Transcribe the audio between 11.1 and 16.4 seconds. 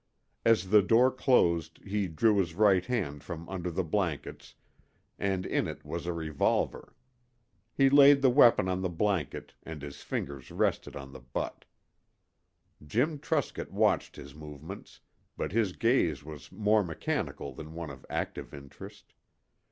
the butt. Jim Truscott watched his movements, but his gaze